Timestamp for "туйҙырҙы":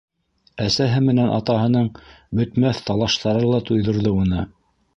3.69-4.19